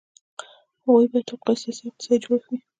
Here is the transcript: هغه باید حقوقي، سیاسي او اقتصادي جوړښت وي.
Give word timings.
هغه 0.83 1.05
باید 1.11 1.29
حقوقي، 1.31 1.53
سیاسي 1.61 1.81
او 1.83 1.89
اقتصادي 1.91 2.17
جوړښت 2.23 2.47
وي. 2.49 2.57